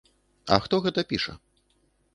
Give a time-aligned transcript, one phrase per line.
[0.55, 1.39] А хто гэта піша?